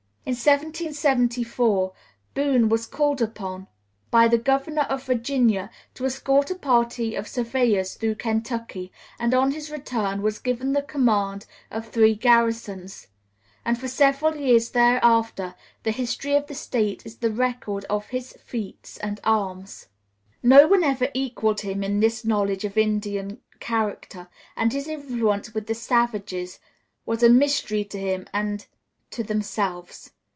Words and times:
In 0.23 0.35
1774 0.35 1.93
Boone 2.35 2.69
was 2.69 2.85
called 2.85 3.23
upon 3.23 3.67
by 4.11 4.27
the 4.27 4.37
Governor 4.37 4.83
of 4.83 5.03
Virginia 5.03 5.71
to 5.95 6.05
escort 6.05 6.51
a 6.51 6.55
party 6.55 7.15
of 7.15 7.27
surveyors 7.27 7.95
through 7.95 8.15
Kentucky, 8.15 8.91
and 9.19 9.33
on 9.33 9.51
his 9.51 9.71
return 9.71 10.21
was 10.21 10.37
given 10.39 10.73
the 10.73 10.83
command 10.83 11.47
of 11.71 11.87
three 11.87 12.13
garrisons; 12.13 13.07
and 13.65 13.79
for 13.79 13.87
several 13.87 14.35
years 14.37 14.69
thereafter 14.69 15.55
the 15.81 15.91
history 15.91 16.35
of 16.35 16.45
the 16.45 16.55
State 16.55 17.03
is 17.03 17.17
the 17.17 17.31
record 17.31 17.83
of 17.89 18.09
his 18.09 18.33
feats 18.33 18.97
of 19.01 19.17
arms. 19.23 19.87
No 20.43 20.67
one 20.67 20.83
ever 20.83 21.09
equaled 21.15 21.61
him 21.61 21.83
in 21.83 21.99
his 21.99 22.23
knowledge 22.23 22.63
of 22.63 22.77
Indian 22.77 23.41
character, 23.59 24.29
and 24.55 24.71
his 24.71 24.87
influence 24.87 25.55
with 25.55 25.65
the 25.65 25.75
savages 25.75 26.59
was 27.07 27.23
a 27.23 27.29
mystery 27.29 27.83
to 27.85 27.99
him 27.99 28.27
and 28.31 28.67
to 29.09 29.23
themselves. 29.25 30.11